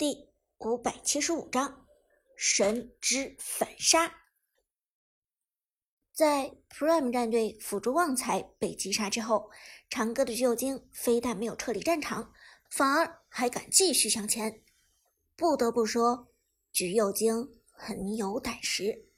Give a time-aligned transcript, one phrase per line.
[0.00, 1.86] 第五百七十五章
[2.34, 4.10] 神之反杀。
[6.10, 9.50] 在 Prime 战队辅助旺财被击杀之后，
[9.90, 12.32] 长歌的橘右京非但没有撤离战场，
[12.70, 14.62] 反而还敢继续向前。
[15.36, 16.32] 不得不说，
[16.72, 19.10] 橘右京很有胆识。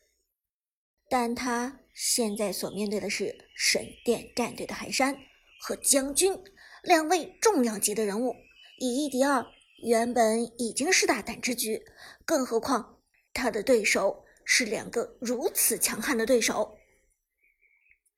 [1.09, 5.17] 但他现在所面对的是神殿战队的寒山
[5.61, 6.37] 和将军
[6.83, 8.35] 两位重量级的人物，
[8.81, 9.47] 以一敌二。
[9.83, 11.85] 原本已经是大胆之举，
[12.25, 13.01] 更何况
[13.35, 16.79] 他的对手是两个如此强悍的对手。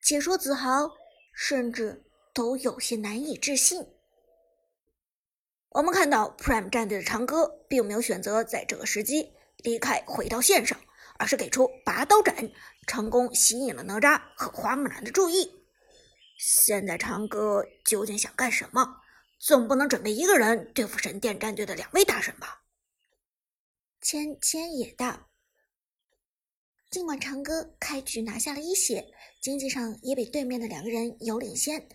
[0.02, 0.90] 解说子豪
[1.34, 3.86] 甚至都有些难以置信。
[5.70, 10.78] 我们看到 Prime 战队的长歌并没有选择在这个时机离开回到线上，
[11.18, 12.50] 而是给出拔刀斩，
[12.86, 15.50] 成功吸引了哪吒和花木兰的注意。
[16.38, 19.00] 现在长歌究竟想干什么？
[19.38, 22.62] 总不能准备一个人对付神殿战队的两位大神吧？
[24.00, 25.30] 芊芊也道。
[26.90, 31.88] 尽管长歌开局拿下了一血，经济上也比对面的两个人有领先，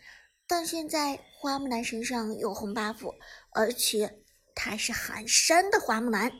[0.45, 3.15] 但现在花木兰身上有红 buff，
[3.51, 6.31] 而且她是寒山的花木兰。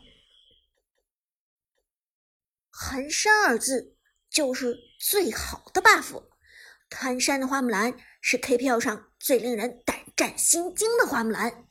[2.69, 3.95] 寒山二字
[4.29, 6.23] 就是最好的 buff，
[6.91, 9.97] 寒山的花木兰是 KPL 上最令人胆。
[10.19, 11.63] 战心惊的花木兰，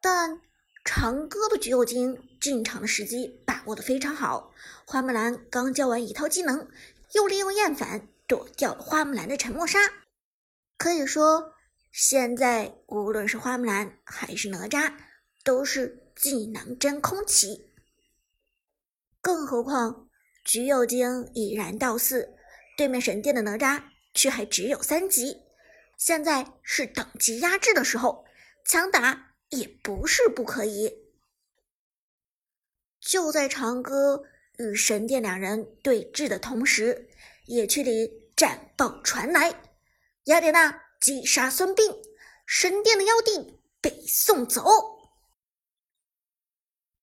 [0.00, 0.40] 但
[0.82, 4.54] 长歌的橘右京进场的时机把握的非常好。
[4.86, 6.66] 花木兰刚教完一套技能，
[7.12, 9.80] 又利用厌烦躲掉了花木兰的沉默杀。
[10.78, 11.52] 可以说，
[11.92, 14.94] 现在无论是花木兰还是哪吒，
[15.44, 17.70] 都是技能真空期。
[19.20, 20.08] 更何况
[20.42, 22.34] 橘右京已然到四，
[22.78, 23.82] 对面神殿的哪吒
[24.14, 25.42] 却还只有三级。
[26.00, 28.24] 现在是等级压制的时候，
[28.64, 31.12] 强打也不是不可以。
[32.98, 34.24] 就在长歌
[34.56, 37.10] 与神殿两人对峙的同时，
[37.44, 39.62] 野区里战报传来：
[40.24, 42.00] 雅典娜击杀孙膑，
[42.46, 44.64] 神殿的妖帝被送走。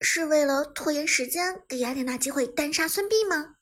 [0.01, 3.57] 是为了拖延时间，给雅典娜机会单杀孙膑吗？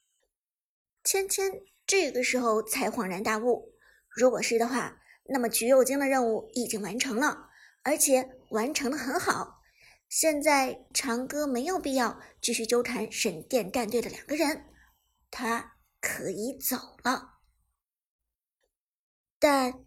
[1.03, 1.51] 芊芊
[1.85, 3.74] 这个时候才恍然大悟，
[4.07, 5.01] 如果是的话。
[5.28, 7.50] 那么橘右京的任务已经完成了，
[7.84, 9.63] 而且完成的很好。
[10.08, 14.66] 现在长歌没有必要继续纠缠神殿战队的两个人，
[15.31, 17.40] 他可以走了。
[19.40, 19.86] 但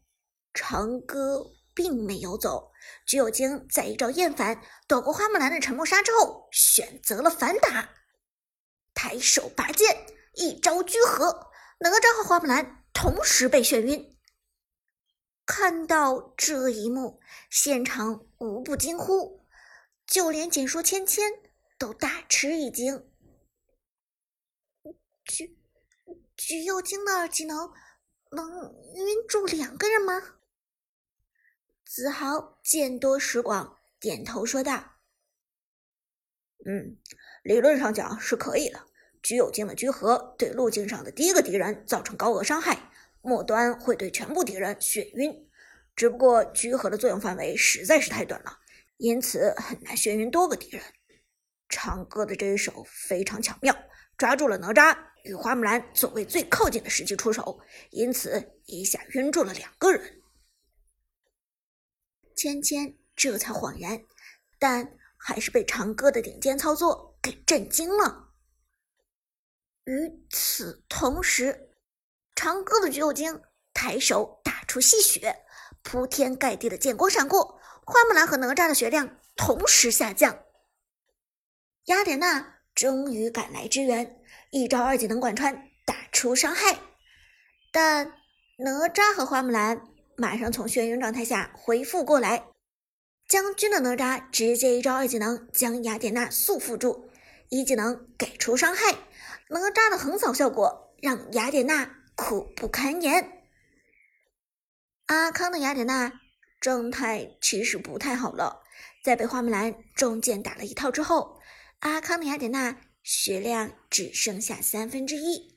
[0.52, 2.72] 长歌并没有走，
[3.06, 7.90] 橘右京在一招厌烦躲过花木兰的沉默杀之后，选择了反打，
[8.92, 14.17] 抬手拔剑，一招聚合，哪吒和花木兰同时被眩晕。
[15.60, 17.20] 看到这一幕，
[17.50, 19.44] 现场无不惊呼，
[20.06, 21.32] 就连解说芊芊
[21.76, 23.10] 都大吃一惊。
[25.24, 25.58] 橘
[26.36, 27.72] 橘右京的二技能
[28.30, 30.36] 能晕住两个人吗？
[31.84, 34.92] 子豪见多识广，点头说道
[36.64, 36.96] ：“嗯，
[37.42, 38.86] 理论上讲是可以的。
[39.24, 45.47] 橘右京的聚合对路径上的第一个敌人造成高额伤害。”末端会对全部敌人眩晕，
[45.98, 48.56] 只不过聚合的作用范围实在是太短了，
[48.98, 50.80] 因此很难眩晕多个敌人。
[51.68, 53.76] 长歌的这一手非常巧妙，
[54.16, 57.58] 抓住了哪吒与花木兰作为最靠近的时机出手，
[57.90, 60.22] 因此一下晕住了两个人。
[62.36, 64.00] 芊芊这才恍然，
[64.60, 68.28] 但还是被长歌的顶尖操作给震惊了。
[69.86, 71.64] 与此同时。
[72.36, 73.42] 长歌的橘右京
[73.74, 75.34] 抬手打出细血，
[75.82, 80.38] 铺天盖地的剑光闪过，花木兰和哪吒的血量同时下降。
[81.86, 86.78] 雅典娜终于赶来支援，一招二技能贯穿打出伤害，
[87.72, 88.12] 但
[88.58, 89.82] 哪吒和花木兰
[90.16, 92.44] 马上从眩晕状态下恢复过来。
[93.26, 97.10] 将军的哪吒直接一招二技能将雅典娜束缚住，
[97.48, 98.92] 一技能给出伤害，
[99.48, 101.94] 哪吒的横扫效果让雅典娜。
[102.20, 103.37] 苦不堪言。
[105.08, 106.20] 阿康的雅典娜
[106.60, 108.62] 状态其实不太好了，
[109.02, 111.40] 在被花木兰中箭打了一套之后，
[111.78, 115.56] 阿康的雅典娜血量只剩下三分之一。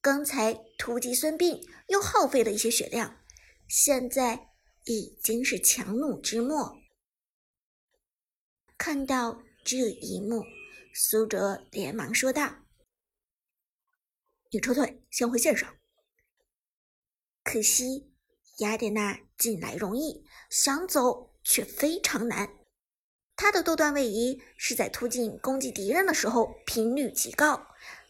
[0.00, 3.20] 刚才突击孙膑又耗费了一些血量，
[3.68, 4.48] 现在
[4.84, 6.80] 已经是强弩之末。
[8.76, 10.44] 看到这一幕，
[10.92, 12.66] 苏哲连忙说道
[14.50, 15.76] ：“你撤退，先回线上。”
[17.44, 18.07] 可惜，
[18.58, 22.50] 雅典娜进来容易，想走却非常难。
[23.36, 27.68] 她的多段位移是在突进攻击敌人的时候频率极高，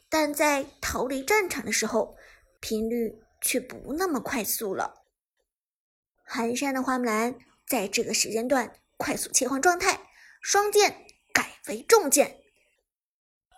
[0.08, 2.16] 但在逃离战场的时候
[2.60, 5.04] 频率却不那么快速了。
[6.24, 10.08] 寒山的花木兰在这个时间段快速切换状态，
[10.40, 12.40] 双剑改为重剑。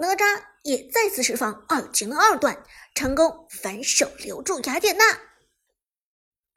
[0.01, 2.65] 哪吒也再次释放二技能二段，
[2.97, 5.05] 成功反手留住雅典娜。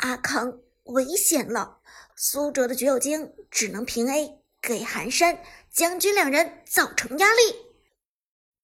[0.04, 1.80] 阿康危险了，
[2.16, 4.40] 苏哲的橘右京只能平 A。
[4.62, 7.42] 给寒山将军两人造成压力，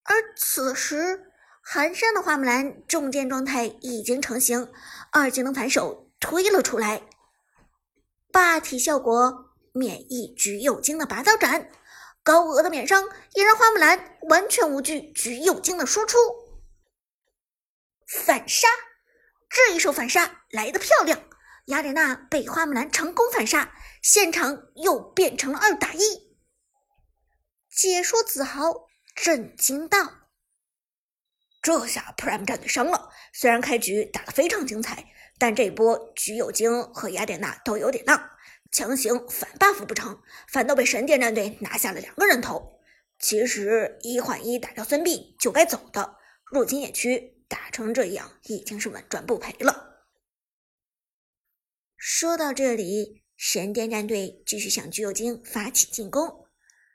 [0.04, 1.30] 而此时
[1.62, 4.72] 寒山的花木兰重剑状态已经成型，
[5.12, 7.02] 二技能反手推了出来，
[8.32, 11.70] 霸体效果免疫橘右京的拔刀斩，
[12.24, 13.04] 高额的免伤
[13.34, 16.18] 也让花木兰完全无惧橘右京的输出，
[18.08, 18.70] 反杀，
[19.68, 21.22] 这一手反杀来的漂亮。
[21.66, 26.00] 雅典娜被花木兰成功反杀，现场又变成了二打一。
[27.70, 30.30] 解说子豪震惊道
[31.62, 33.10] ：“这下 Prime 战队伤了。
[33.34, 38.32] 虽然开局打得非常精彩，但这波橘右京和雅典娜都有点浪，
[38.72, 42.80] 强行反 buff 不成，反倒被神殿战队拿下了两个人头。
[43.20, 46.16] 其实一换一打掉孙膑就该走的，
[46.46, 50.06] 入侵野区打成这样已经是稳赚不赔了。”
[51.98, 56.46] 说到这里，神殿战队继续向橘右京发起进攻。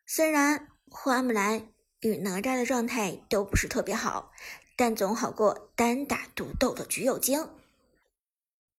[0.06, 4.32] 虽然花木兰与哪吒的状态都不是特别好，
[4.76, 7.50] 但总好过单打独斗的橘右京。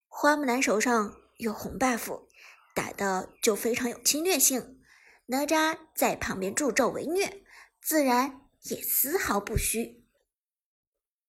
[0.08, 2.28] 花木兰手上有红 buff，
[2.74, 4.82] 打的就非常有侵略性。
[5.28, 7.44] 哪吒在旁边助纣为虐，
[7.82, 10.05] 自然也丝毫不虚。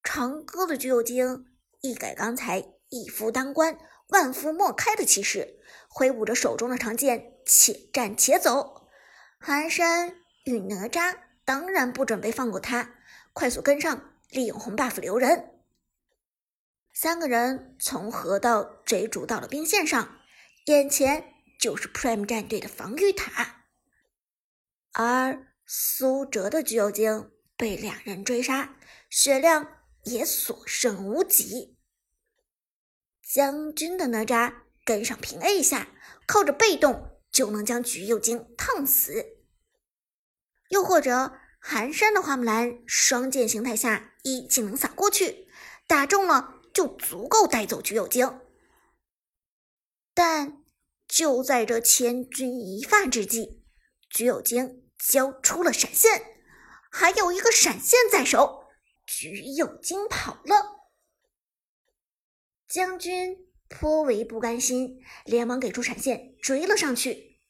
[0.07, 1.47] 长歌的橘右京
[1.81, 3.77] 一改刚才一夫当关。
[4.11, 5.59] 万夫莫开的气势，
[5.89, 8.87] 挥舞着手中的长剑，且战且走。
[9.41, 10.15] 寒山
[10.45, 12.95] 与哪吒当然不准备放过他，
[13.33, 15.61] 快速跟上，利用红 buff 留人。
[16.95, 20.21] 三个人从河道追逐到了兵线上，
[20.67, 21.25] 眼前
[21.59, 23.65] 就是 Prime 战队的防御塔，
[24.93, 28.77] 而苏哲的橘右京被两人追杀，
[29.11, 29.67] 血量
[30.07, 31.77] 也所剩无几。
[33.23, 34.55] 将军的哪吒
[34.85, 35.89] 跟上平 A 一下，
[36.27, 39.37] 靠着被动就能将橘右京烫死。
[40.69, 45.49] 又或者寒山的花木兰双剑形态下一技能撒过去，
[45.87, 48.41] 打中了就足够带走橘右京。
[50.15, 50.63] 但
[51.09, 53.65] 就在这千钧一发之际，
[54.09, 56.37] 橘右京交出了闪现，
[56.91, 58.66] 还有一个闪现在手，
[59.07, 60.91] 橘右京跑了。
[62.69, 67.41] 将军颇为不甘心，连忙给出闪现追了上去。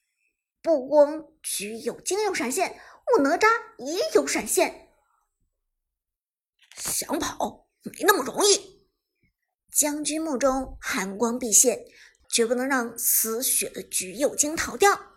[0.62, 2.78] 不光橘右京有闪现，
[3.16, 3.46] 我哪吒
[3.78, 4.88] 也有闪现。
[6.76, 8.76] 想跑没那么容易。
[9.72, 11.84] 将军目中寒光毕现，
[12.28, 15.12] 绝不能让死血的橘右京逃掉。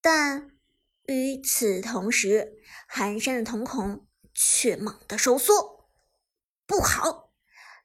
[0.00, 0.58] 但
[1.06, 5.88] 与此同时，寒山的瞳孔却猛地收缩，
[6.66, 7.32] 不好！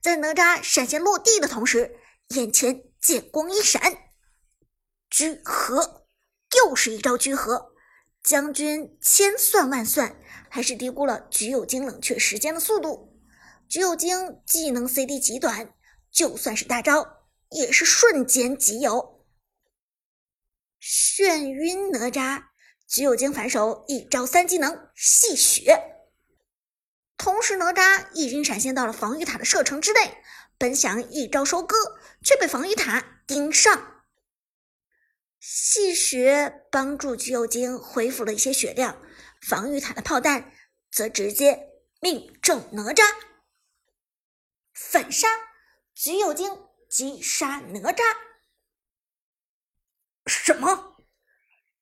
[0.01, 2.00] 在哪吒闪现落地的同时，
[2.30, 3.81] 眼前剑光一闪，
[5.10, 6.07] 聚合，
[6.57, 7.74] 又是一招聚合。
[8.22, 13.18] 将军千算万算，还是低估了橘右京冷却时间的速度。
[13.68, 15.74] 橘右京技能 CD 极短，
[16.12, 19.26] 就算是大招，也是瞬间即有。
[20.81, 22.44] 眩晕哪吒，
[22.88, 25.99] 橘右京反手一招三技能戏血。
[27.30, 30.18] 同时，哪吒已经闪现到了防御塔的射程之内，
[30.57, 31.76] 本想一招收割，
[32.24, 34.04] 却被防御塔盯上。
[35.40, 39.00] 戏血帮助橘右京恢复了一些血量，
[39.44, 40.52] 防御塔的炮弹
[40.90, 41.69] 则直接
[42.02, 43.04] 命中哪吒。
[44.74, 45.28] 反杀，
[45.94, 46.50] 橘右京
[46.90, 48.02] 击杀哪吒。
[50.26, 50.98] 什么？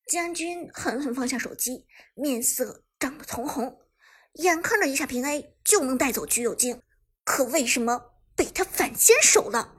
[0.06, 3.87] 将军狠狠放下手机，面色涨得通红。
[4.38, 6.82] 眼看着一下平 A 就能带走橘右京，
[7.24, 9.76] 可为什么被他反先手了？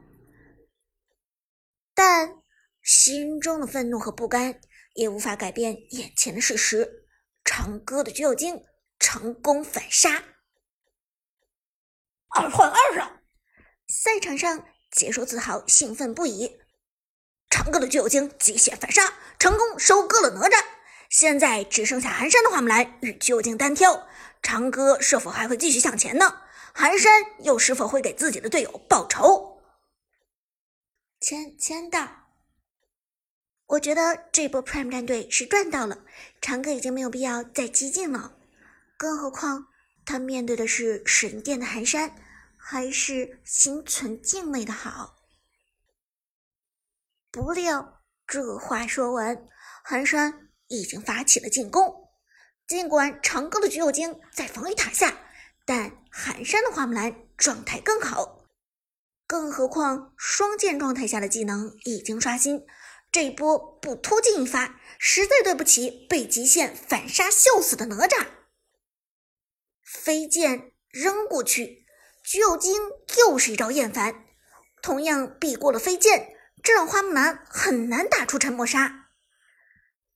[1.95, 2.43] 但
[2.83, 4.61] 心中的愤怒和不甘
[4.95, 7.07] 也无法改变眼前的事实。
[7.45, 8.63] 长歌的橘右京
[8.99, 10.23] 成功反杀，
[12.29, 13.23] 二换二啊！
[13.89, 16.59] 赛场上，解说自豪兴奋不已。
[17.49, 20.63] 长歌的橘右京极限反杀，成功收割了哪吒。
[21.09, 24.07] 现在只剩下寒山的花木兰与橘右京单挑。
[24.43, 26.43] 长歌是否还会继续向前呢？
[26.75, 29.61] 寒山又是否会给自己的队友报仇？
[31.21, 32.29] 签签到。
[33.67, 36.05] 我觉得这波 Prime 战队是赚到了，
[36.41, 38.39] 长歌已经没有必要再激进了。
[38.97, 39.67] 更何况
[40.07, 42.15] 他面对的是神殿的寒山，
[42.57, 45.17] 还是心存敬畏的好。
[47.31, 49.47] 不料这话说完，
[49.85, 52.08] 寒山已经发起了进攻。
[52.69, 55.17] 尽管长歌的橘右京在防御塔下，
[55.65, 58.45] 但寒山的花木兰状态更好。
[59.27, 62.67] 更何况双剑状态下的技能已经刷新。
[63.11, 68.27] 这一波不突进一发，实在对不起被极限反杀笑死的哪吒。
[69.83, 71.87] 飞剑扔过去，
[72.23, 72.79] 橘右京
[73.17, 74.27] 又是一招厌烦，
[74.83, 79.09] 同样避过了飞剑，这让花木兰很难打出沉默杀。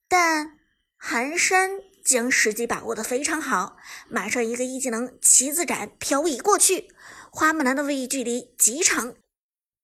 [0.06, 0.58] 但
[0.98, 3.76] 寒山将时机把握的非常好，
[4.08, 6.94] 马上一个一技能旗子斩漂移过去，
[7.30, 9.16] 花木兰的位移距离极长，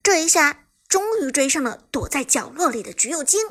[0.02, 0.64] 这一下。
[0.88, 3.46] 终于追上了躲在角落里的橘右京，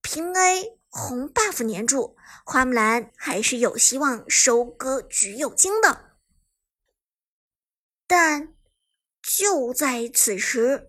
[0.00, 2.16] 平 A 红 buff 粘住，
[2.46, 6.16] 花木兰还是有希望收割橘右京的。
[8.06, 8.54] 但
[9.20, 10.88] 就在此时，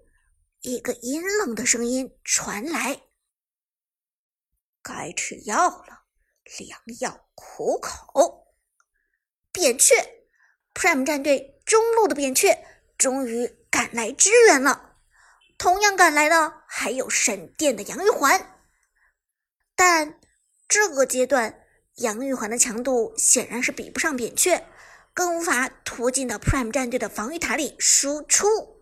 [0.62, 3.02] 一个阴冷的声音传来
[4.82, 5.95] ：“该吃药了，
[6.58, 8.48] 良药苦口。”
[9.52, 9.96] 扁鹊
[10.74, 12.66] ，Prime 战队中路的扁鹊
[12.98, 13.58] 终于。
[13.76, 14.96] 赶来支援了，
[15.58, 18.58] 同样赶来的还有闪电的杨玉环，
[19.76, 20.18] 但
[20.70, 24.64] 这个阶段杨玉环的强度显然是比不上扁鹊，
[25.14, 28.75] 更无法突进到 Prime 战队的防御塔里输出。